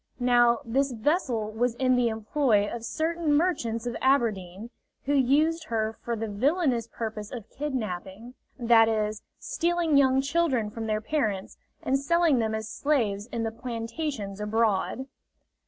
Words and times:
Now, 0.19 0.61
this 0.65 0.91
vessel 0.93 1.51
was 1.51 1.75
in 1.75 1.95
the 1.95 2.07
employ 2.09 2.67
of 2.67 2.83
certain 2.83 3.31
merchants 3.35 3.85
of 3.85 3.95
Aberdeen, 4.01 4.71
who 5.05 5.13
used 5.13 5.65
her 5.65 5.95
for 6.01 6.15
the 6.15 6.27
villanous 6.27 6.87
purpose 6.91 7.31
of 7.31 7.47
kidnapping 7.51 8.33
that 8.57 8.89
is, 8.89 9.21
stealing 9.37 9.97
young 9.97 10.19
children 10.19 10.71
from 10.71 10.87
their 10.87 11.01
parents 11.01 11.55
and 11.83 11.99
selling 11.99 12.39
them 12.39 12.55
as 12.55 12.67
slaves 12.67 13.27
in 13.27 13.43
the 13.43 13.51
plantations 13.51 14.41
abroad. 14.41 15.05